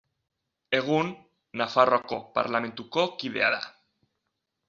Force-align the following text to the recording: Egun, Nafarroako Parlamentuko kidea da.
Egun, 0.77 1.09
Nafarroako 1.61 2.19
Parlamentuko 2.39 3.05
kidea 3.23 3.51
da. 3.59 3.63